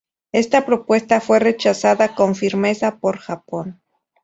[0.31, 3.83] Esta propuesta fue rechazada con firmeza por Japón.